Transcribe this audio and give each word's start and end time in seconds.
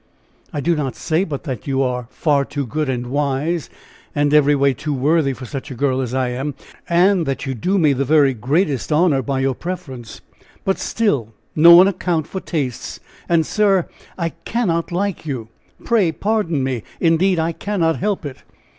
I 0.51 0.61
do 0.61 0.75
not 0.75 0.95
say 0.95 1.23
but 1.23 1.43
that 1.43 1.67
you 1.67 1.83
are 1.83 2.07
far 2.09 2.43
too 2.43 2.65
good 2.65 2.89
and 2.89 3.05
wise, 3.11 3.69
and 4.15 4.33
every 4.33 4.55
way 4.55 4.73
too 4.73 4.95
worthy 4.95 5.31
for 5.33 5.45
such 5.45 5.69
a 5.69 5.75
girl 5.75 6.01
as 6.01 6.11
I 6.11 6.29
am 6.29 6.55
and 6.89 7.27
that 7.27 7.45
you 7.45 7.53
do 7.53 7.77
me 7.77 7.93
the 7.93 8.03
very 8.03 8.33
greatest 8.33 8.91
honor 8.91 9.21
by 9.21 9.41
your 9.41 9.53
preference, 9.53 10.21
but 10.65 10.79
still 10.79 11.35
no 11.55 11.75
one 11.75 11.85
can 11.85 11.93
account 11.93 12.25
for 12.25 12.41
tastes 12.41 12.99
and, 13.29 13.45
sir, 13.45 13.87
I 14.17 14.29
cannot 14.43 14.91
like 14.91 15.27
you 15.27 15.49
pray, 15.83 16.11
pardon 16.11 16.63
me! 16.63 16.81
indeed, 16.99 17.37
I 17.37 17.51
cannot 17.51 17.97
help 17.97 18.25
it." 18.25 18.37